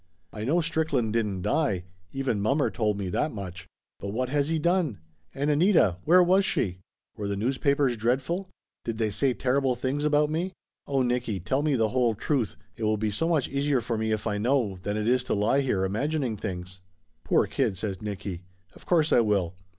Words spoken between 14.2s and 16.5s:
I know, than it is to lie here imagining